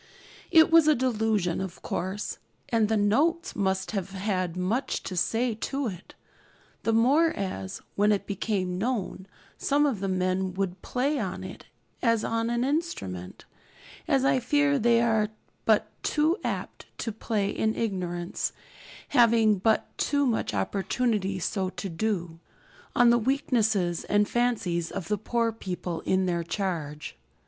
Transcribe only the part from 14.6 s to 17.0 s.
they are but too apt